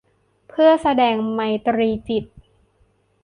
[0.49, 2.25] เพื่อแสดงไมตรีจิต